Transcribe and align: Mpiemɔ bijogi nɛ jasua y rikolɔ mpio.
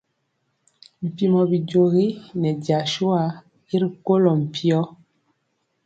Mpiemɔ 1.05 1.41
bijogi 1.51 2.07
nɛ 2.39 2.49
jasua 2.65 3.21
y 3.73 3.75
rikolɔ 3.81 4.31
mpio. 4.43 4.81